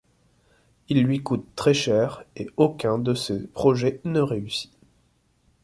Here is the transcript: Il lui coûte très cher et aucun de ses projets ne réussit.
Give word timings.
Il 0.89 1.03
lui 1.03 1.21
coûte 1.21 1.45
très 1.55 1.75
cher 1.75 2.23
et 2.35 2.47
aucun 2.57 2.97
de 2.97 3.13
ses 3.13 3.45
projets 3.49 4.01
ne 4.03 4.19
réussit. 4.19 4.73